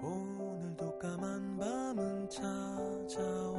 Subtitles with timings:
[0.00, 3.57] 오늘도 까만 밤은 찾아와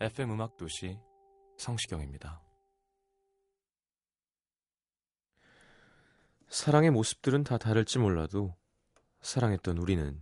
[0.00, 0.98] FM 음악 도시
[1.56, 2.42] 성시경입니다.
[6.48, 8.56] 사랑의 모습들은 다 다를지 몰라도
[9.22, 10.20] 사랑했던 우리는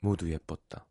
[0.00, 0.87] 모두 예뻤다.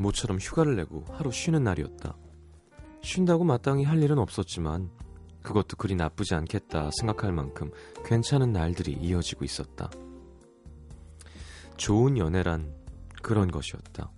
[0.00, 2.16] 모처럼 휴가를 내고 하루 쉬는 날이었다.
[3.02, 4.90] 쉰다고 마땅히 할 일은 없었지만
[5.42, 7.70] 그것도 그리 나쁘지 않겠다 생각할 만큼
[8.04, 9.90] 괜찮은 날들이 이어지고 있었다.
[11.76, 12.74] 좋은 연애란
[13.22, 14.10] 그런 것이었다.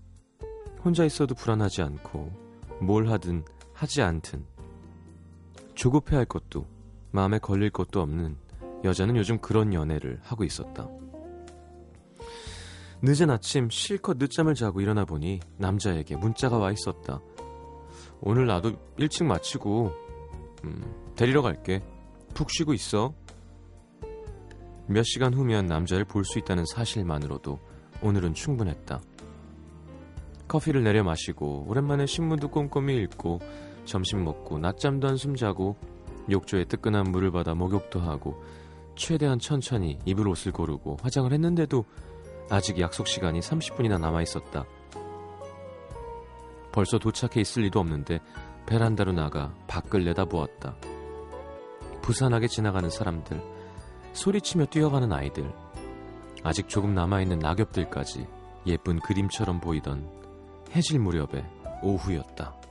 [0.84, 2.30] 혼자 있어도 불안하지 않고
[2.80, 4.44] 뭘 하든 하지 않든
[5.74, 6.67] 조급해 할 것도
[7.11, 8.36] 마음에 걸릴 것도 없는
[8.84, 10.89] 여자는 요즘 그런 연애를 하고 있었다.
[13.03, 17.20] 늦은 아침 실컷 늦잠을 자고 일어나 보니 남자에게 문자가 와 있었다.
[18.20, 19.92] 오늘 나도 일찍 마치고
[20.64, 21.83] 음, 데리러 갈게.
[22.34, 23.12] 푹 쉬고 있어.
[24.86, 27.58] 몇 시간 후면 남자를 볼 수 있다는 사실만으로도
[28.02, 29.01] 오늘은 충분했다.
[30.46, 33.40] 커피를 내려 마시고 오랜만에 신문도 꼼꼼히 읽고
[33.84, 35.77] 점심 먹고 낮잠도 한숨 자고
[36.30, 38.40] 욕조에 뜨끈한 물을 받아 목욕도 하고
[38.95, 41.84] 최대한 천천히 입을 옷을 고르고 화장을 했는데도
[42.52, 44.67] 아직 약속 시간이 30분이나 남아 있었다.
[46.70, 48.20] 벌써 도착해 있을 리도 없는데
[48.67, 50.77] 베란다로 나가 밖을 내다보았다.
[52.02, 53.42] 부산하게 지나가는 사람들,
[54.13, 55.51] 소리치며 뛰어가는 아이들,
[56.45, 58.27] 아직 조금 남아있는 낙엽들까지
[58.67, 60.07] 예쁜 그림처럼 보이던
[60.77, 61.46] 해질 무렵의
[61.83, 62.61] 오후였다.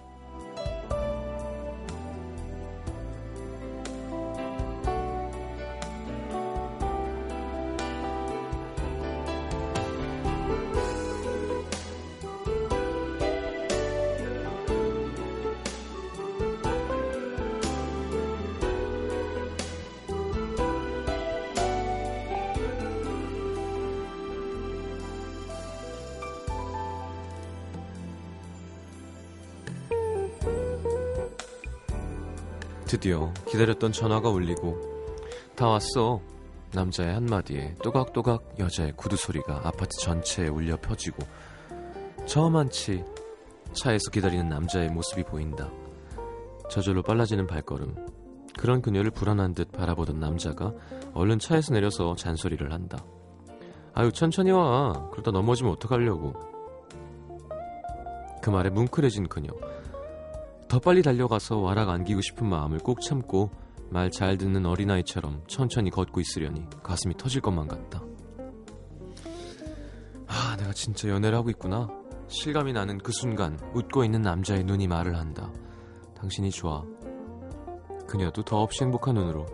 [33.52, 34.80] 기다렸던 전화가 울리고
[35.56, 36.22] 다 왔어.
[36.74, 41.18] 남자의 한마디에 또각또각 여자의 구두 소리가 아파트 전체에 울려 퍼지고
[42.26, 43.04] 저만치
[43.74, 45.70] 차에서 기다리는 남자의 모습이 보인다.
[46.70, 47.94] 저절로 빨라지는 발걸음.
[48.58, 50.74] 그런 그녀를 불안한 듯 바라보던 남자가
[51.14, 53.04] 얼른 차에서 내려서 잔소리를 한다.
[53.94, 55.10] 아유 천천히 와.
[55.12, 56.34] 그러다 넘어지면 어떡하려고.
[58.42, 59.52] 그 말에 뭉클해진 그녀.
[60.72, 63.52] 더 빨리 달려가서 와락 안기고 싶은 마음을 꼭 참고
[63.90, 68.02] 말 잘 듣는 어린아이처럼 천천히 걷고 있으려니 가슴이 터질 것만 같다.
[70.28, 71.90] 아, 내가 진짜 연애를 하고 있구나.
[72.30, 75.52] 실감이 나는 그 순간 웃고 있는 남자의 눈이 말을 한다.
[76.16, 76.86] 당신이 좋아.
[78.08, 79.46] 그녀도 더없이 행복한 눈으로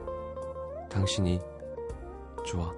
[0.92, 1.40] 당신이
[2.46, 2.72] 좋아.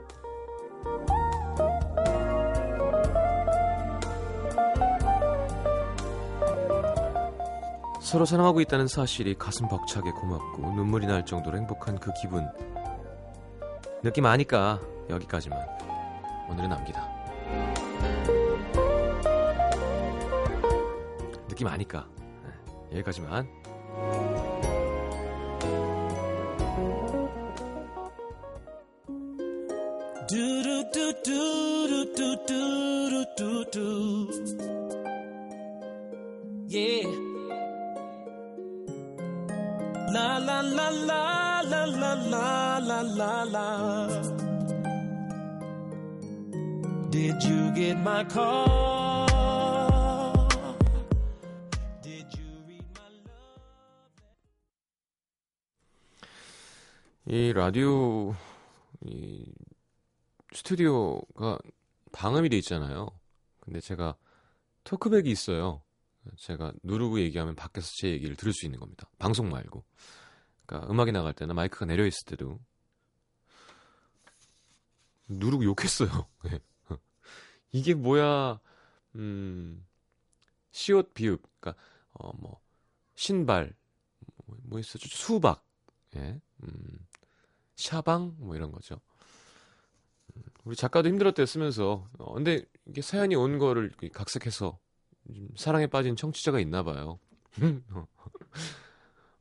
[8.09, 12.49] 서로 사랑하고 있다는 사실이 가슴 벅차게 고맙고 눈물이 날 정도로 행복한 그 기분.
[14.01, 14.79] 느낌 아니까
[15.11, 15.59] 여기까지만.
[16.49, 17.07] 오늘은 남기다.
[21.47, 22.07] 느낌 아니까
[22.89, 23.47] 네, 여기까지만.
[30.27, 31.69] 두루두두두두두두두.
[36.71, 37.07] Yeah.
[37.07, 37.28] 예.
[47.11, 49.27] Did you get my call?
[52.01, 53.59] Did you read my love?
[57.27, 58.35] 이 라디오
[59.01, 59.45] 이
[60.53, 61.59] 스튜디오가
[62.11, 63.09] 방음이 돼 있잖아요.
[63.59, 64.15] 근데 제가
[64.83, 65.81] 토크백이 있어요.
[66.37, 69.09] 제가 누르고 얘기하면 밖에서 제 얘기를 들을 수 있는 겁니다.
[69.19, 69.83] 방송 말고.
[70.69, 72.59] 그러니까 음악이 나갈 때나 마이크가 내려 있을 때도
[75.27, 76.27] 누르고 욕했어요.
[76.43, 76.59] 네.
[77.71, 78.59] 이게 뭐야?
[79.15, 79.85] 음.
[80.71, 81.41] 시옷 비읍.
[81.59, 81.81] 그러니까
[82.13, 82.61] 어 뭐
[83.15, 83.73] 신발
[84.45, 85.07] 뭐, 뭐 있었죠?
[85.09, 85.65] 수박.
[86.15, 86.39] 예.
[86.63, 87.07] 음.
[87.75, 89.01] 샤방 뭐 이런 거죠.
[90.35, 92.07] 음, 우리 작가도 힘들었대 쓰면서.
[92.19, 94.77] 어, 근데 이게 사연이 온 거를 각색해서
[95.55, 97.19] 사랑에 빠진 청취자가 있나 봐요.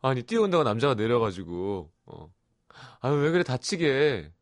[0.01, 2.33] 아니 뛰어온다고 남자가 내려가지고 어.
[3.01, 4.33] 아유 왜 그래 다치게.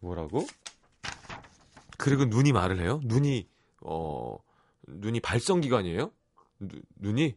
[0.00, 0.46] 뭐라고?
[1.98, 3.00] 그리고 눈이 말을 해요?
[3.04, 3.48] 눈이
[3.82, 4.38] 어
[4.86, 6.12] 눈이 발성기관이에요?
[6.60, 7.36] 누, 눈이?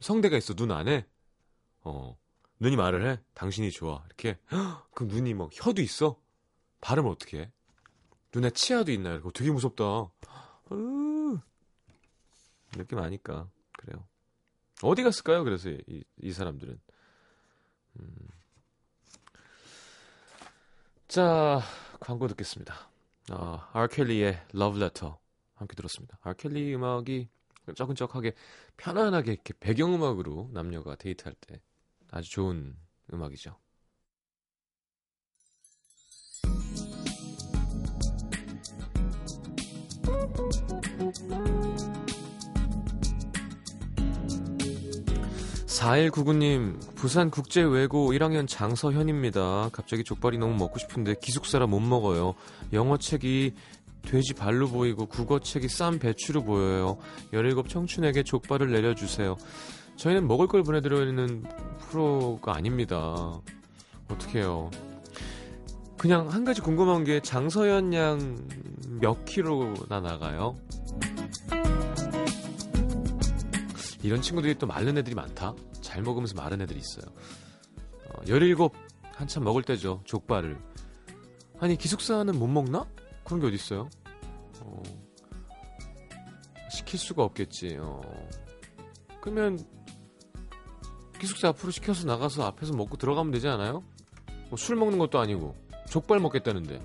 [0.00, 1.06] 성대가 있어 눈 안에?
[1.82, 2.16] 어.
[2.60, 3.20] 눈이 말을 해?
[3.34, 4.02] 당신이 좋아.
[4.06, 4.38] 이렇게.
[4.92, 6.20] 그 눈이 뭐 혀도 있어?
[6.80, 7.52] 발음을 어떻게 해?
[8.34, 9.22] 눈에 치아도 있나요?
[9.32, 9.84] 되게 무섭다.
[10.72, 11.38] 으,
[12.72, 13.48] 느낌 아니까.
[13.78, 14.04] 그래요
[14.82, 15.44] 어디 갔을까요?
[15.44, 16.80] 그래서 이, 이 사람들은
[18.00, 18.28] 음.
[21.08, 21.60] 자
[22.00, 22.88] 광고 듣겠습니다
[23.30, 25.14] 아, 아켈리의 Love Letter
[25.58, 26.18] 함께 들었습니다.
[26.22, 27.28] 아켈리 음악이
[27.74, 28.32] 쩌근쩍하게
[28.76, 31.60] 편안하게 이렇게 배경음악으로 남녀가 데이트할 때
[32.10, 32.76] 아주 좋은
[33.12, 33.56] 음악이죠.
[45.88, 49.70] 4199님, 부산 국제외고 1학년 장서현입니다.
[49.72, 52.34] 갑자기 족발이 너무 먹고 싶은데 기숙사라 못 먹어요.
[52.74, 53.54] 영어책이
[54.02, 56.98] 돼지 발로 보이고 국어책이 쌈 배추로 보여요.
[57.32, 59.36] 17 청춘에게 족발을 내려주세요.
[59.96, 61.44] 저희는 먹을 걸 보내드리는
[61.80, 63.40] 프로가 아닙니다.
[64.10, 64.70] 어떡해요.
[65.96, 70.54] 그냥 한 가지 궁금한 게 장서현 양몇 킬로나 나가요?
[74.02, 75.54] 이런 친구들이 또 마른 애들이 많다?
[75.80, 77.06] 잘 먹으면서 마른 애들이 있어요.
[78.10, 78.56] 어, 17
[79.14, 80.00] 한참 먹을 때죠.
[80.04, 80.58] 족발을.
[81.60, 82.86] 아니 기숙사는 못 먹나?
[83.24, 83.88] 그런 게 어딨어요?
[84.60, 84.82] 어,
[86.70, 87.76] 시킬 수가 없겠지.
[87.80, 88.00] 어.
[89.20, 89.58] 그러면
[91.20, 93.82] 기숙사 앞으로 시켜서 나가서 앞에서 먹고 들어가면 되지 않아요?
[94.50, 95.54] 뭐 술 먹는 것도 아니고
[95.90, 96.80] 족발 먹겠다는데.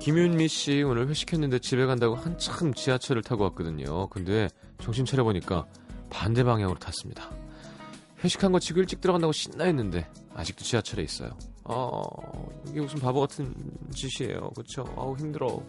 [0.00, 4.08] 김윤미 씨 오늘 회식했는데 집에 간다고 한참 지하철을 타고 왔거든요.
[4.08, 4.48] 근데
[4.80, 5.66] 정신 차려보니까
[6.12, 7.30] 반대 방향으로 탔습니다.
[8.22, 11.30] 회식한 거 치고 일찍 들어간다고 신나했는데 아직도 지하철에 있어요.
[11.64, 12.02] 어,
[12.68, 13.54] 이게 무슨 바보 같은
[13.92, 14.50] 짓이에요.
[14.50, 14.84] 그쵸?
[14.96, 15.60] 아우, 힘들어.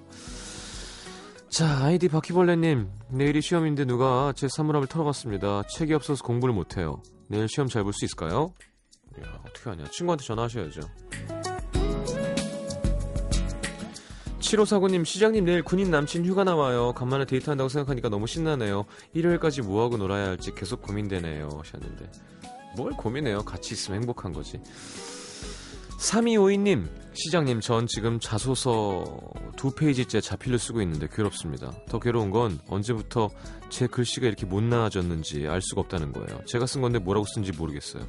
[1.50, 2.90] 자, 아이디 바퀴벌레님.
[3.10, 5.64] 내일이 시험인데 누가 제 사물함을 털어갔습니다.
[5.68, 7.02] 책이 없어서 공부를 못해요.
[7.28, 8.54] 내일 시험 잘 볼 수 있을까요?
[9.24, 9.86] 야, 어떻게 하냐.
[9.92, 10.82] 친구한테 전화하셔야죠.
[14.54, 16.94] 7549님, 시장님 내일 군인 남친 휴가 나와요.
[16.94, 18.86] 간만에 데이트한다고 생각하니까 너무 신나네요.
[19.14, 21.50] 일요일까지 뭐하고 놀아야 할지 계속 고민되네요.
[21.58, 22.12] 하셨는데.
[22.76, 23.44] 뭘 고민해요.
[23.44, 24.60] 같이 있으면 행복한 거지.
[26.00, 29.20] 3252님, 시장님, 전 지금 자소서
[29.56, 31.72] 두 페이지째 자필로 쓰고 있는데 괴롭습니다.
[31.88, 33.30] 더 괴로운 건 언제부터
[33.70, 36.44] 제 글씨가 이렇게 못 나아졌는지 알 수가 없다는 거예요.
[36.46, 38.04] 제가 쓴 건데 뭐라고 쓴지 모르겠어요.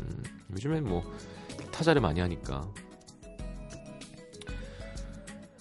[0.00, 1.02] 음, 요즘엔 뭐
[1.72, 2.68] 타자를 많이 하니까.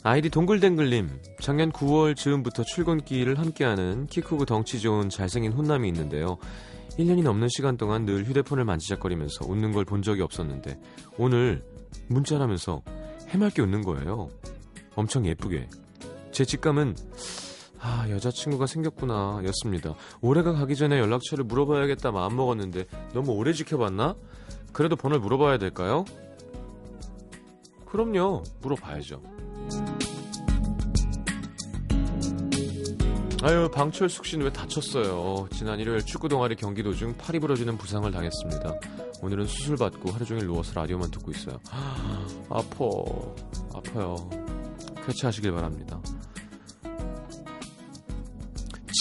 [0.09, 1.09] 아이디 동글댕글님,
[1.41, 6.37] 작년 9월 즈음부터 출근길을 함께하는 키 크고 덩치 좋은 잘생긴 혼남이 있는데요.
[6.97, 10.79] 1년이 넘는 시간 동안 늘 휴대폰을 만지작거리면서 웃는 걸 본 적이 없었는데
[11.17, 11.61] 오늘
[12.07, 12.81] 문자를 하면서
[13.27, 14.29] 해맑게 웃는 거예요.
[14.95, 15.67] 엄청 예쁘게.
[16.31, 16.95] 제 직감은
[17.81, 19.93] 아 여자친구가 생겼구나 였습니다.
[20.21, 24.15] 올해가 가기 전에 연락처를 물어봐야겠다 마음 먹었는데 너무 오래 지켜봤나?
[24.71, 26.05] 그래도 번호를 물어봐야 될까요?
[27.85, 29.36] 그럼요 물어봐야죠.
[33.43, 35.47] 아유 방철숙 씨는 왜 다쳤어요?
[35.53, 38.73] 지난 일요일 축구 동아리 경기 도중 팔이 부러지는 부상을 당했습니다.
[39.21, 41.59] 오늘은 수술 받고 하루 종일 누워서 라디오만 듣고 있어요.
[42.49, 43.35] 아퍼
[43.75, 44.29] 아파요.
[45.05, 46.01] 쾌차하시길 바랍니다.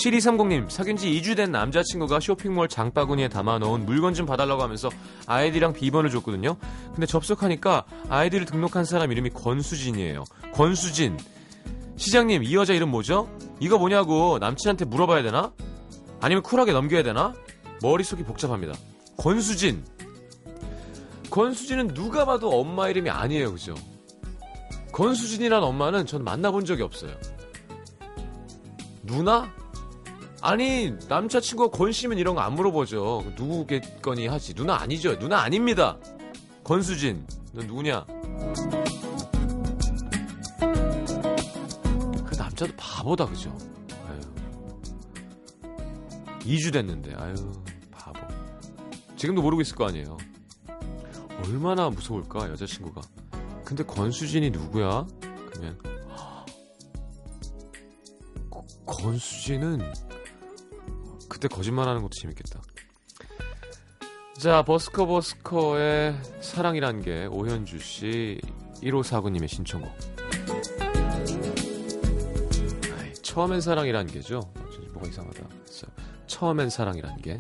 [0.05, 4.91] 7230님 사귄 지 2주 된 남자친구가 쇼핑몰 장바구니에 담아놓은 물건 좀 봐달라고 하면서
[5.27, 6.57] 아이디랑 비번을 줬거든요.
[6.93, 10.25] 근데 접속하니까 아이디를 등록한 사람 이름이 권수진이에요.
[10.53, 11.17] 권수진.
[11.97, 13.29] 시장님 이 여자 이름 뭐죠?
[13.61, 15.53] 이거 뭐냐고 남친한테 물어봐야 되나?
[16.21, 17.35] 아니면 쿨하게 넘겨야 되나?
[17.83, 18.75] 머릿속이 복잡합니다.
[19.17, 19.85] 권수진.
[21.31, 23.75] 권수진은 누가 봐도 엄마 이름이 아니에요, 그죠?
[24.93, 27.13] 권수진이란 엄마는 전 만나본 적이 없어요.
[29.03, 29.51] 누나?
[30.43, 33.33] 아니 남자친구가 권 씨면 이런 거 안 물어보죠.
[33.37, 34.55] 누구겠거니 하지.
[34.55, 35.19] 누나 아니죠.
[35.19, 35.97] 누나 아닙니다.
[36.65, 37.27] 권수진.
[37.53, 38.07] 너 누구냐?
[42.57, 43.55] 남자도 바보다 그죠?
[44.09, 44.21] 아유.
[46.41, 47.35] 2주 됐는데 아유
[47.91, 48.19] 바보.
[49.17, 50.17] 지금도 모르고 있을 거 아니에요.
[51.45, 53.03] 얼마나 무서울까 여자친구가.
[53.65, 55.07] 근데 권수진이 누구야?
[55.51, 55.79] 그러면
[58.87, 59.93] 권수진은
[61.29, 62.63] 그때 거짓말하는 것도 재밌겠다.
[64.39, 68.41] 자 버스커 버스커의 사랑이란 게 오현주 씨
[68.83, 69.93] 1549님의 신청곡.
[73.37, 74.41] 처음엔 사랑이란 게죠.
[74.95, 75.47] 뭐가 이상하다.
[76.27, 77.39] 처음엔 사랑이란 게.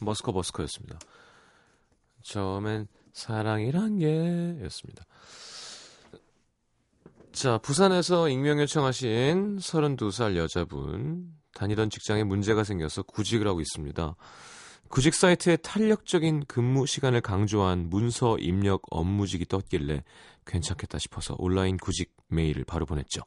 [0.00, 0.98] 머스커 버스커였습니다.
[2.22, 5.04] 처음엔 사랑이란 게였습니다.
[7.32, 14.16] 자, 부산에서 익명 요청하신 32살 여자분 다니던 직장에 문제가 생겨서 구직을 하고 있습니다.
[14.88, 20.02] 구직 사이트에 탄력적인 근무 시간을 강조한 문서 입력 업무직이 떴길래
[20.46, 23.22] 괜찮겠다 싶어서 온라인 구직 메일을 바로 보냈죠.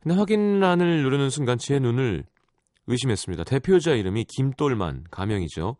[0.00, 2.24] 근데 확인란을 누르는 순간 제 눈을
[2.86, 3.44] 의심했습니다.
[3.44, 5.76] 대표자 이름이 김똘만 가명이죠.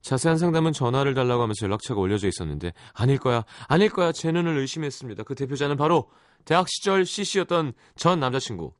[0.00, 5.24] 자세한 상담은 전화를 달라고 하면서 연락처가 올려져 있었는데 아닐 거야 아닐 거야 제 눈을 의심했습니다.
[5.24, 6.10] 그 대표자는 바로
[6.44, 8.72] 대학 시절 CC였던 전 남자친구.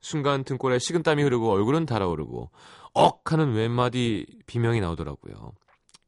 [0.00, 2.50] 순간 등골에 식은땀이 흐르고 얼굴은 달아오르고
[2.94, 5.52] 억 하는 웬마디 비명이 나오더라고요.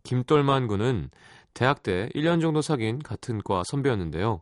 [0.02, 1.10] 김똘만 군은
[1.54, 4.40] 대학 때 1년 정도 사귄 같은 과 선배였는데요.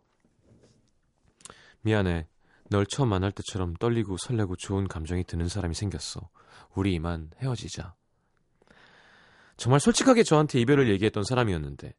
[1.83, 2.26] 미안해.
[2.71, 6.31] 널 처음 만날 때처럼 떨리고 설레고 좋은 감정이 드는 사람이 생겼어.
[6.75, 7.95] 우리 이만 헤어지자.
[9.57, 11.93] 정말 솔직하게 저한테 이별을 얘기했던 사람이었는데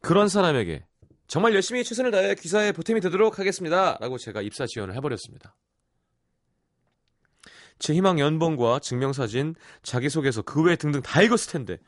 [0.00, 0.86] 그런 사람에게
[1.26, 3.98] 정말 열심히 최선을 다해 귀사에 보탬이 되도록 하겠습니다.
[4.00, 5.56] 라고 제가 입사 지원을 해버렸습니다.
[7.80, 11.78] 제 희망 연봉과 증명사진, 자기소개서, 그 외 등등 다 읽었을 텐데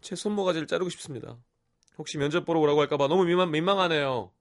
[0.00, 1.36] 제 손모가지를 자르고 싶습니다.
[1.98, 4.32] 혹시 면접 보러 오라고 할까봐 너무 민망, 민망하네요.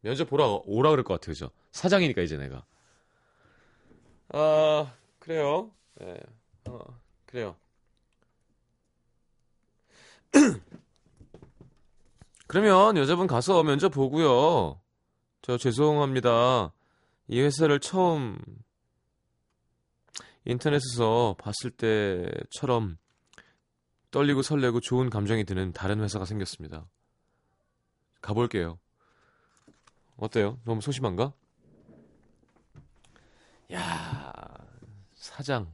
[0.00, 1.50] 면접 보러 오라 그럴 것 같아요, 그죠?
[1.72, 2.64] 사장이니까 이제 내가.
[4.30, 5.70] 아, 그래요.
[5.96, 6.16] 네.
[6.68, 6.78] 어,
[7.26, 7.56] 그래요.
[12.46, 14.80] 그러면 여자분 가서 면접 보고요.
[15.42, 16.72] 저 죄송합니다.
[17.28, 18.38] 이 회사를 처음
[20.44, 22.96] 인터넷에서 봤을 때처럼
[24.10, 26.86] 떨리고 설레고 좋은 감정이 드는 다른 회사가 생겼습니다.
[28.22, 28.78] 가볼게요.
[30.18, 30.58] 어때요?
[30.64, 31.32] 너무 소심한가?
[33.72, 34.32] 야
[35.14, 35.72] 사장.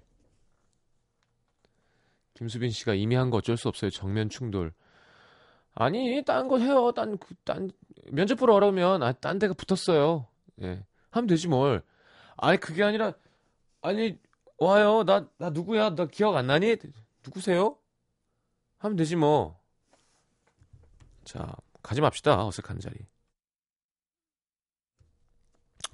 [2.34, 3.90] 김수빈 씨가 이미 한 거 어쩔 수 없어요.
[3.90, 4.72] 정면 충돌.
[5.74, 6.92] 아니, 딴 거 해요.
[6.92, 7.70] 딴, 그, 딴,
[8.10, 10.26] 면접 보러 오라면, 아, 딴 데가 붙었어요.
[10.62, 10.84] 예.
[11.10, 11.82] 하면 되지 뭘.
[12.36, 13.12] 아니, 그게 아니라,
[13.82, 14.18] 아니,
[14.58, 15.04] 와요.
[15.04, 15.94] 나, 나 누구야?
[15.94, 16.76] 나 기억 안 나니?
[17.24, 17.76] 누구세요?
[18.78, 19.58] 하면 되지 뭐.
[21.24, 22.46] 자, 가지 맙시다.
[22.46, 22.96] 어색한 자리.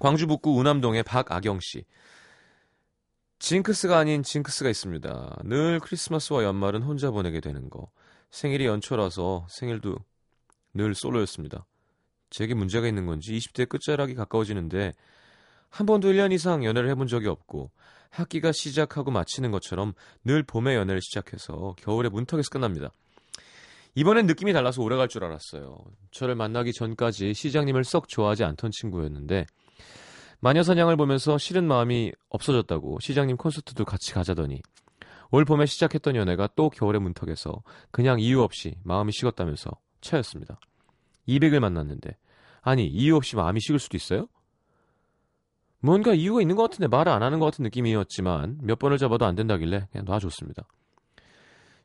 [0.01, 1.85] 광주 북구 우남동의 박아경 씨.
[3.37, 5.41] 징크스가 아닌 징크스가 있습니다.
[5.43, 7.91] 늘 크리스마스와 연말은 혼자 보내게 되는 거.
[8.31, 9.95] 생일이 연초라서 생일도
[10.73, 11.67] 늘 솔로였습니다.
[12.31, 14.93] 제게 문제가 있는 건지 20대 끝자락이 가까워지는데
[15.69, 17.69] 한 번도 1년 이상 연애를 해본 적이 없고
[18.09, 19.93] 학기가 시작하고 마치는 것처럼
[20.23, 22.91] 늘 봄에 연애를 시작해서 겨울에 문턱에서 끝납니다.
[23.93, 25.77] 이번엔 느낌이 달라서 오래 갈 줄 알았어요.
[26.09, 29.45] 저를 만나기 전까지 시장님을 썩 좋아하지 않던 친구였는데
[30.41, 34.61] 마녀사냥을 보면서 싫은 마음이 없어졌다고 시장님 콘서트도 같이 가자더니
[35.29, 39.71] 올 봄에 시작했던 연애가 또 겨울의 문턱에서 그냥 이유 없이 마음이 식었다면서
[40.01, 40.59] 차였습니다.
[41.27, 42.17] 200을 만났는데
[42.61, 44.27] 아니 이유 없이 마음이 식을 수도 있어요?
[45.79, 49.35] 뭔가 이유가 있는 것 같은데 말을 안 하는 것 같은 느낌이었지만 몇 번을 잡아도 안
[49.35, 50.63] 된다길래 그냥 놔줬습니다.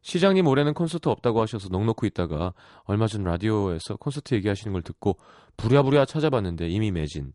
[0.00, 5.18] 시장님 올해는 콘서트 없다고 하셔서 넉넉히 있다가 얼마 전 라디오에서 콘서트 얘기하시는 걸 듣고
[5.56, 7.32] 부랴부랴 찾아봤는데 이미 매진.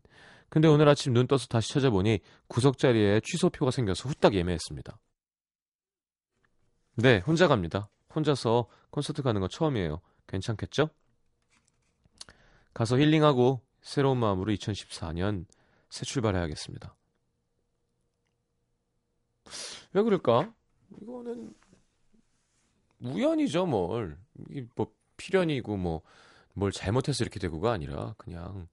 [0.52, 4.98] 근데 오늘 아침 눈 떠서 다시 찾아보니 구석 자리에 취소표가 생겨서 후딱 예매했습니다.
[6.96, 7.88] 네, 혼자 갑니다.
[8.14, 10.02] 혼자서 콘서트 가는 거 처음이에요.
[10.26, 10.90] 괜찮겠죠?
[12.74, 15.46] 가서 힐링하고 새로운 마음으로 2014년
[15.88, 16.94] 새 출발해야겠습니다.
[19.94, 20.52] 왜 그럴까?
[21.00, 21.54] 이거는
[23.00, 24.18] 우연이죠, 뭘.
[24.50, 26.02] 이게 뭐 필연이고 뭐
[26.54, 28.68] 뭘 잘못해서 이렇게 되고가 아니라 그냥,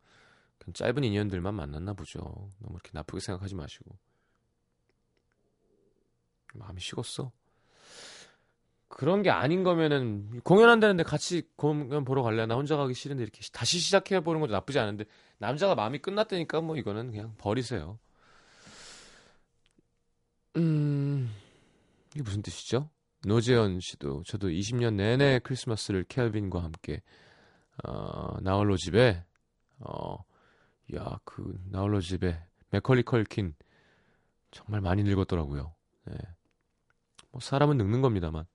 [0.73, 2.19] 짧은 인연들만 만났나 보죠.
[2.59, 3.97] 너무 이렇게 나쁘게 생각하지 마시고.
[6.53, 7.31] 마음이 식었어.
[8.88, 12.45] 그런 게 아닌 거면은 공연한다는데 같이 공연 보러 갈래?
[12.45, 15.05] 나 혼자 가기 싫은데 이렇게 다시 시작해 보는 것도 나쁘지 않은데
[15.38, 17.99] 남자가 마음이 끝났다니까 뭐 이거는 그냥 버리세요.
[20.57, 21.31] 음
[22.13, 22.89] 이게 무슨 뜻이죠?
[23.25, 27.01] 노재현 씨도 저도 20년 내내 크리스마스를 켈빈과 함께
[27.83, 29.23] 어, 나홀로 집에
[29.79, 30.17] 어,
[30.96, 32.41] 야 그 나홀로 집에
[32.72, 33.53] 맥컬리 컬킨
[34.51, 35.74] 정말 많이 늙었더라고요.
[36.05, 36.17] 네.
[37.31, 38.46] 뭐 사람은 늙는 겁니다만.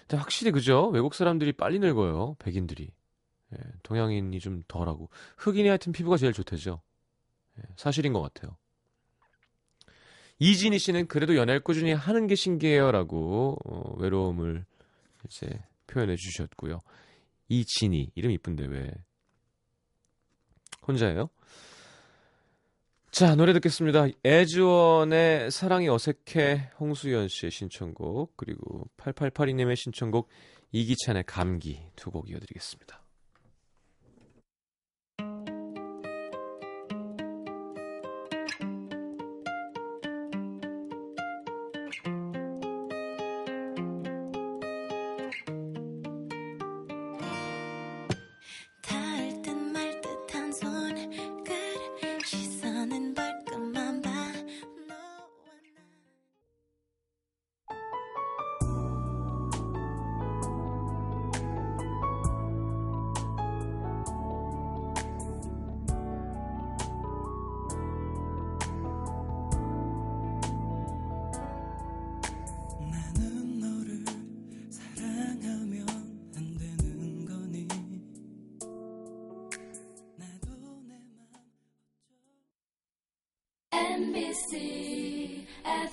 [0.00, 0.88] 근데 확실히 그죠?
[0.88, 2.36] 외국 사람들이 빨리 늙어요.
[2.38, 2.90] 백인들이.
[3.52, 5.10] 예, 동양인이 좀 덜하고.
[5.36, 6.80] 흑인이 하여튼 피부가 제일 좋대죠.
[7.58, 8.56] 예, 사실인 것 같아요.
[10.38, 14.64] 이진희 씨는 그래도 연애를 꾸준히 하는 게 신기해요라고 어, 외로움을
[15.26, 16.80] 이제 표현해 주셨고요.
[17.48, 18.94] 이진희 이름 이쁜데 왜
[20.88, 21.28] 혼자예요?
[23.10, 24.06] 자 노래 듣겠습니다.
[24.24, 30.28] 애즈원의 사랑이 어색해 홍수연 씨의 신청곡 그리고 8882님의 신청곡
[30.72, 33.02] 이기찬의 감기 두 곡 이어드리겠습니다.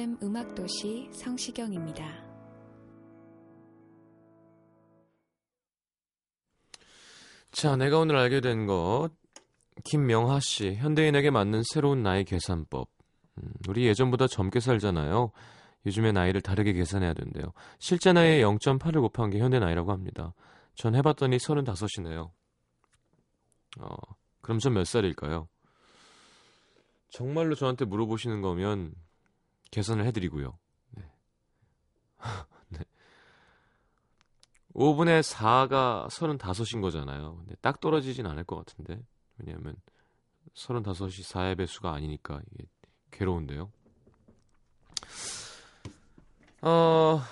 [0.00, 2.02] FM 음악도시 성시경입니다.
[7.52, 9.10] 자, 내가 오늘 알게 된 것.
[9.84, 12.88] 김명하 씨, 현대인에게 맞는 새로운 나이 계산법.
[13.42, 15.32] 음, 우리 예전보다 젊게 살잖아요.
[15.84, 17.52] 요즘에 나이를 다르게 계산해야 된대요.
[17.78, 20.32] 실제 나이의 0.8을 곱한 게 현대 나이라고 합니다.
[20.76, 22.30] 전 해봤더니 35이네요.
[23.80, 23.96] 어,
[24.40, 25.46] 그럼 전 몇 살일까요?
[27.10, 28.94] 정말로 저한테 물어보시는 거면
[29.70, 30.58] 계산을 해드리고요.
[30.90, 31.10] 네.
[32.70, 32.78] 네.
[34.74, 37.36] 5분의 4가 35인 거잖아요.
[37.36, 39.02] 근데 딱 떨어지진 않을 것 같은데.
[39.38, 39.76] 왜냐하면
[40.54, 42.64] 35이 4의 배수가 아니니까 이게
[43.10, 43.70] 괴로운데요.
[46.62, 47.22] 어,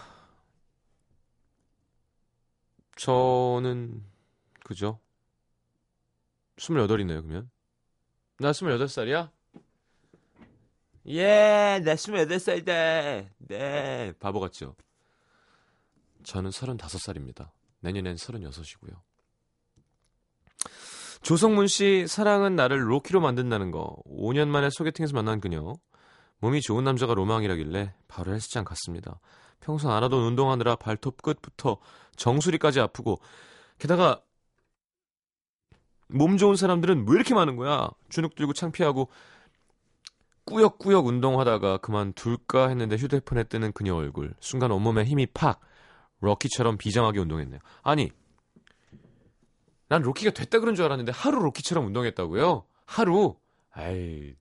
[2.96, 4.02] 저는
[4.64, 4.98] 그죠?
[6.56, 7.50] 28이네요, 그러면.
[8.38, 9.30] 나 28살이야?
[11.08, 13.28] 예, 나 28살이다.
[13.38, 14.76] 네, 바보 같죠?
[16.22, 17.50] 저는 35살입니다.
[17.80, 18.96] 내년엔 36이고요.
[21.22, 23.96] 조성문 씨, 사랑은 나를 로키로 만든다는 거.
[24.06, 25.74] 5년 만에 소개팅에서 만난 그녀.
[26.40, 29.18] 몸이 좋은 남자가 로망이라길래 바로 헬스장 갔습니다.
[29.60, 31.78] 평소 안 하던 운동하느라 발톱 끝부터
[32.16, 33.20] 정수리까지 아프고
[33.78, 34.22] 게다가
[36.06, 37.90] 몸 좋은 사람들은 왜 이렇게 많은 거야?
[38.08, 39.08] 주눅 들고 창피하고
[40.48, 44.34] 꾸역꾸역 운동하다가 그만 둘까 했는데 휴대폰에 뜨는 그녀 얼굴.
[44.40, 45.60] 순간 온몸에 힘이 팍
[46.20, 47.60] 로키처럼 비장하게 운동했네요.
[47.82, 48.10] 아니
[49.88, 52.64] 난 로키가 됐다 그런 줄 알았는데 하루 로키처럼 운동했다고요?
[52.86, 53.36] 하루?
[53.72, 54.34] 아이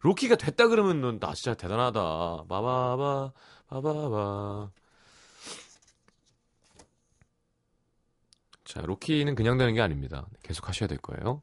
[0.00, 2.00] 로키가 됐다 그러면 넌 나 진짜 대단하다.
[2.48, 3.32] 바바바
[3.68, 4.70] 바바바.
[8.64, 10.26] 자, 로키는 그냥 되는 게 아닙니다.
[10.42, 11.42] 계속 하셔야 될 거예요.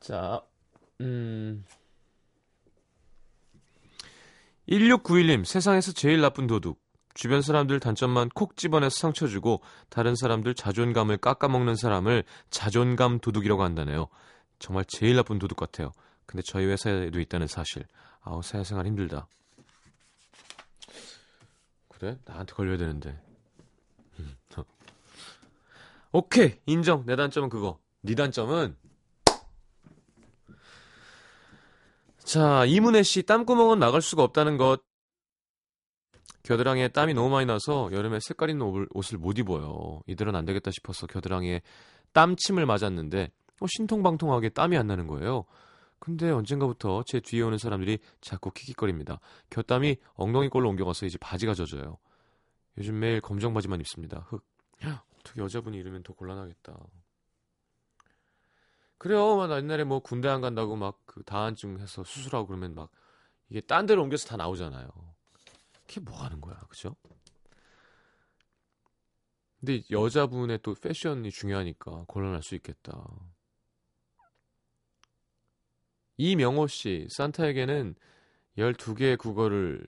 [0.00, 0.42] 자,
[1.00, 1.64] 음.
[4.70, 6.80] 1691님, 세상에서 제일 나쁜 도둑.
[7.12, 14.06] 주변 사람들 단점만 콕 집어내서 상처 주고 다른 사람들 자존감을 깎아먹는 사람을 자존감 도둑이라고 한다네요.
[14.60, 15.90] 정말 제일 나쁜 도둑 같아요.
[16.24, 17.84] 근데 저희 회사에도 있다는 사실.
[18.20, 19.26] 아우 사회생활 힘들다.
[21.88, 22.16] 그래?
[22.24, 23.20] 나한테 걸려야 되는데.
[24.20, 24.64] 음, 어.
[26.12, 27.04] 오케이 인정.
[27.06, 27.80] 내 단점은 그거.
[28.02, 28.76] 네 단점은
[32.24, 34.82] 자 이문혜 씨 땀구멍은 막을 수가 없다는 것.
[36.42, 40.00] 겨드랑이에 땀이 너무 많이 나서 여름에 색깔 있는 옷을, 못 입어요.
[40.06, 41.60] 이대로는 안 되겠다 싶어서 겨드랑이에
[42.12, 43.30] 땀침을 맞았는데
[43.60, 45.44] 어, 신통방통하게 땀이 안 나는 거예요.
[45.98, 49.20] 근데 언젠가부터 제 뒤에 오는 사람들이 자꾸 킥킥거립니다.
[49.50, 51.98] 곁땀이 엉덩이 꼴로 옮겨가서 이제 바지가 젖어요.
[52.78, 54.26] 요즘 매일 검정 바지만 입습니다.
[54.28, 54.42] 흑.
[55.18, 56.74] 어떻게 여자분이 이러면 더 곤란하겠다.
[59.00, 59.36] 그래요.
[59.36, 62.88] 막 옛날에 뭐 군대 안 간다고 막 그 다한증 해서 수술하고 그러면 막
[63.48, 64.88] 이게 딴 데로 옮겨서 다 나오잖아요.
[65.88, 66.94] 그게 뭐 하는 거야, 그죠?
[69.58, 72.92] 근데 여자분의 또 패션이 중요하니까 곤란할 수 있겠다.
[76.16, 77.96] 이명호 씨, 산타에게는
[78.56, 79.84] 12개의 국어를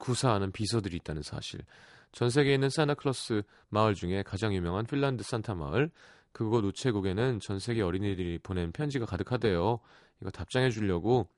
[0.00, 1.60] 구사하는 비서들이 있다는 사실.
[2.10, 5.92] 전 세계에 있는 산타클로스 마을 중에 가장 유명한 핀란드 산타 마을.
[6.32, 9.80] 그곳 우체국에는 전 세계 어린이들이 보낸 편지가 가득하대요.
[10.20, 11.28] 이거 답장해 주려고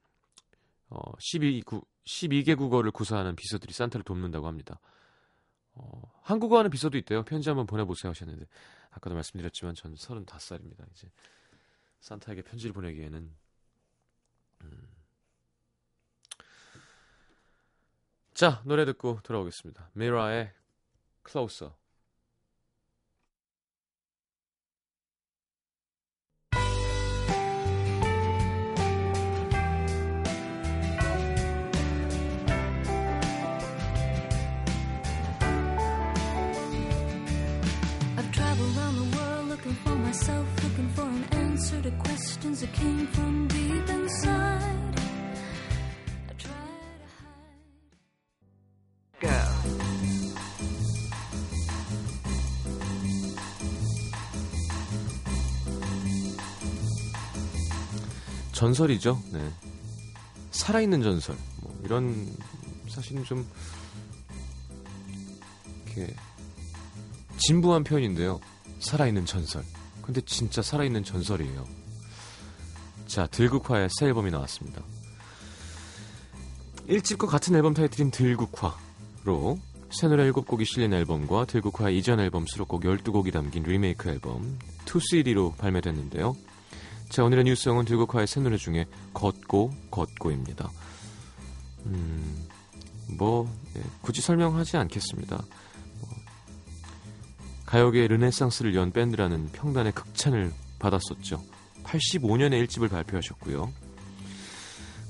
[0.89, 4.79] 어, 12, 12개 국어를 구사하는 비서들이 산타를 돕는다고 합니다.
[5.75, 7.25] 어, 한국어 하는 비서도 있대요.
[7.25, 8.47] 편지 한번 보내보세요 하셨는데
[8.91, 10.85] 아까도 말씀드렸지만 전 35살입니다.
[10.93, 11.11] 이제
[12.01, 13.35] 산타에게 편지를 보내기에는
[14.63, 14.89] 음.
[18.35, 19.91] 자 노래 듣고 돌아오겠습니다.
[19.95, 20.53] 미라의
[21.27, 21.73] Closer
[58.63, 59.21] 전설이죠.
[59.33, 59.51] 네.
[60.53, 61.37] 살아있는 전설.
[61.63, 62.33] 뭐 이런
[62.89, 63.45] 사실은 좀
[65.85, 66.15] 이렇게
[67.39, 68.41] 진부한 표현인데요.
[68.79, 69.65] 살아있는 전설.
[70.03, 71.65] 근데 진짜 살아있는 전설이에요.
[73.07, 74.83] 자, 들국화의 새 앨범이 나왔습니다.
[76.89, 79.59] 1집과 같은 앨범 타이틀인 들국화로
[79.91, 86.35] 새 노래 7곡이 실린 앨범과 들국화 이전 앨범 수록곡 12곡이 담긴 리메이크 앨범 2CD로 발매됐는데요.
[87.11, 90.71] 자, 오늘의 new song은 들국화의 새 노래 중에 걷고 걷고입니다.
[91.87, 92.49] 음,
[93.19, 95.45] 뭐 예, 굳이 설명하지 않겠습니다.
[97.73, 101.43] 뭐, 가요계의 르네상스를 연 밴드라는 평단의 극찬을 받았었죠.
[101.85, 103.73] 85년에 1집을 발표하셨고요.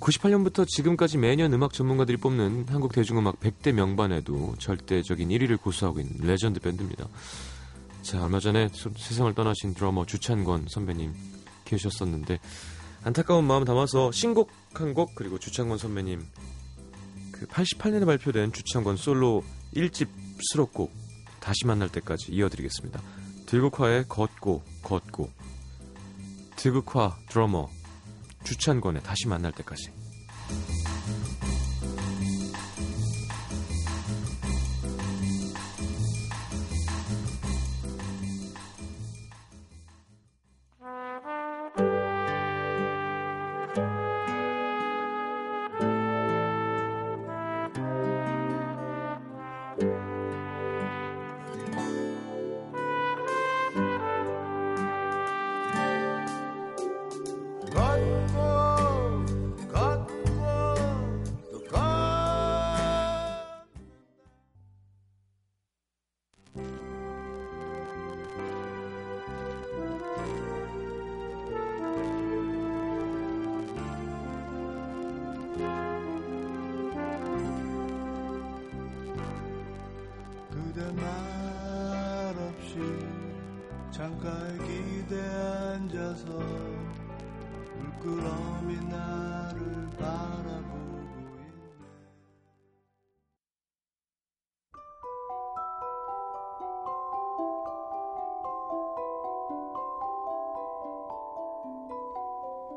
[0.01, 6.61] 98년부터 지금까지 매년 음악 전문가들이 뽑는 한국 대중음악 100대 명반에도 절대적인 1위를 고수하고 있는 레전드
[6.61, 7.09] 밴드입니다.
[8.03, 11.12] 자, 얼마 전에 세상을 떠나신 드러머 주찬권 선배님
[11.64, 12.40] 계셨었는데
[13.05, 16.25] 안타까운 마음 담아서 신곡 한 곡 그리고 주창권 선배님
[17.33, 19.44] 그 88년에 발표된 주창권 솔로
[19.75, 20.09] 1집
[20.51, 21.01] 수록곡
[21.42, 23.00] 다시 만날 때까지 이어드리겠습니다.
[23.46, 25.31] 들국화의 걷고 걷고
[26.57, 27.68] 들국화 드러머
[28.44, 29.90] 주찬권의 다시 만날 때까지
[83.92, 86.24] 창가에 기대 앉아서
[87.76, 91.02] 물끄러미 나를 바라보고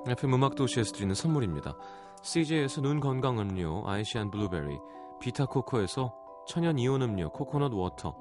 [0.04, 1.78] 있네 FM 음악 도시에서 드리는 선물입니다.
[2.24, 4.80] CJ에서 눈 건강 음료 아이시안 블루베리,
[5.22, 6.14] 비타코코에서
[6.46, 8.18] 천연 이온 음료 코코넛 워터,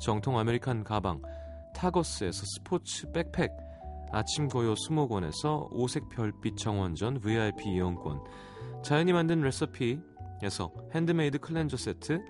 [0.00, 1.22] 정통 아메리칸 가방
[1.74, 3.50] 타거스에서 스포츠 백팩,
[4.12, 8.20] 아침 고요 수목원에서 오색 별빛 정원전 VIP 이용권,
[8.82, 12.20] 자연이 만든 레시피에서 핸드메이드 클렌저 세트,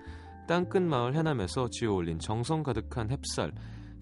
[0.47, 3.53] 땅끝 마을 해남에서 지어 올린 정성 가득한 햅쌀,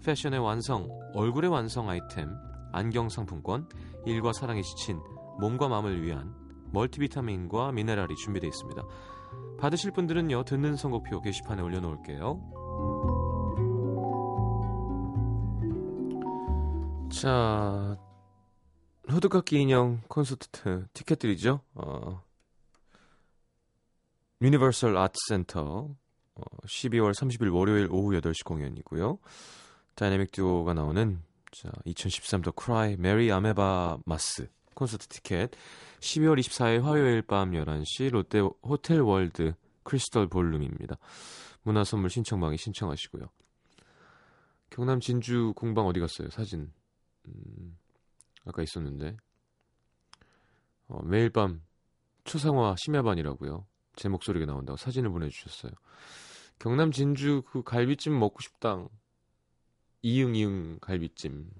[0.04, 2.30] 패션의 완성, 얼굴의 완성 아이템,
[2.72, 3.68] 안경 상품권,
[4.04, 5.00] 일과 사랑에 지친
[5.40, 6.34] 몸과 마음을 위한
[6.72, 8.82] 멀티비타민과 미네랄이 준비되어 있습니다.
[9.58, 13.23] 받으실 분들은요, 듣는 선곡표 게시판에 올려놓을게요.
[17.20, 17.96] 자,
[19.10, 21.60] 호두깎이 인형 콘서트 티켓들이죠.
[21.74, 22.22] 어,
[24.42, 25.88] 유니버설 아트 센터
[26.34, 29.18] 어, 12월 30일 월요일 오후 8시 공연이고요.
[29.94, 31.22] 다이내믹 듀오가 나오는
[31.52, 35.52] 자, 2013 The Cry Merry Amoebamas 콘서트 티켓
[36.00, 40.96] 12월 24일 화요일 밤 11시 롯데 호텔 월드 크리스털 볼룸입니다.
[41.62, 43.26] 문화 선물 신청방에 신청하시고요.
[44.70, 46.28] 경남 진주 공방 어디 갔어요?
[46.30, 46.72] 사진.
[47.26, 47.78] 음,
[48.44, 49.16] 아까 있었는데.
[50.88, 51.62] 어, 매일 밤
[52.24, 53.66] 초상화 심야반이라고요.
[53.96, 55.72] 제 목소리가 나온다고 사진을 보내주셨어요.
[56.58, 58.88] 경남 진주 그 갈비찜 먹고 싶당.
[60.02, 61.50] 이응 이응 갈비찜.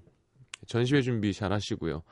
[0.67, 2.03] 전시회 준비 잘 하시고요.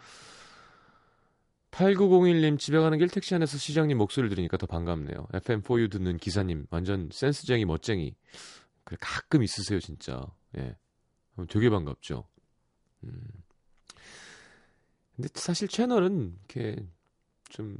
[1.71, 5.27] 8901님 집에 가는 길 택시 안에서 시장님 목소리를 들으니까 더 반갑네요.
[5.33, 8.15] FM4U 듣는 기사님 완전 센스쟁이 멋쟁이.
[8.83, 10.21] 그래 가끔 있으세요 진짜.
[10.57, 10.75] 예.
[11.49, 12.27] 되게 반갑죠.
[13.05, 13.42] 음.
[15.15, 16.87] 근데 사실 채널은 이렇게
[17.49, 17.77] 좀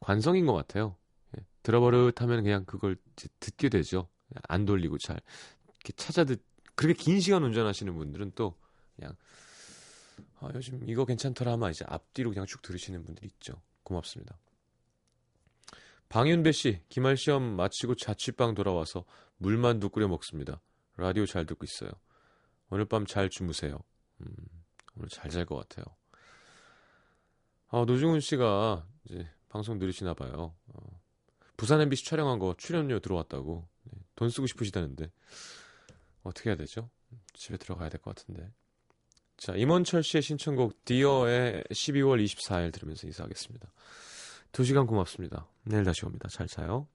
[0.00, 0.96] 관성인 것 같아요.
[1.36, 1.44] 예.
[1.62, 2.96] 들어버릇하면 그냥 그걸
[3.40, 4.08] 듣게 되죠.
[4.48, 5.20] 안 돌리고 잘
[5.66, 6.42] 이렇게 찾아 듣.
[6.74, 8.54] 그렇게 긴 시간 운전하시는 분들은 또
[8.94, 9.16] 그냥
[10.40, 13.60] 아, 요즘 이거 괜찮더라 하면 이제 앞뒤로 그냥 쭉 들으시는 분들이 있죠.
[13.82, 14.38] 고맙습니다.
[16.08, 19.04] 방윤배 씨, 기말 시험 마치고 자취방 돌아와서
[19.38, 20.60] 물만두 끓여 먹습니다.
[20.96, 21.90] 라디오 잘 듣고 있어요.
[22.70, 23.78] 오늘 밤 잘 주무세요.
[24.20, 24.34] 음,
[24.98, 25.84] 오늘 잘 잘 것 같아요.
[27.70, 30.54] 아, 노중훈 씨가 이제 방송 들으시나 봐요.
[30.68, 31.00] 어,
[31.56, 35.10] 부산 MBC 촬영한 거 출연료 들어왔다고 네, 돈 쓰고 싶으시다는데
[36.22, 36.90] 어떻게 해야 되죠?
[37.34, 38.50] 집에 들어가야 될 것 같은데.
[39.36, 43.72] 자, 임원철 씨의 신청곡 디어의 12월 24일 들으면서 인사하겠습니다.
[44.52, 45.46] 2시간 고맙습니다.
[45.64, 46.28] 내일 다시 옵니다.
[46.28, 46.88] 잘 자요.